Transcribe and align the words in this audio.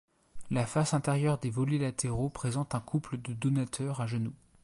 La 0.49 0.65
face 0.65 0.95
intérieure 0.95 1.37
des 1.37 1.51
volets 1.51 1.77
latéraux 1.77 2.29
présente 2.31 2.73
un 2.73 2.79
couple 2.79 3.21
de 3.21 3.33
donateurs 3.33 4.01
à 4.01 4.07
genoux. 4.07 4.33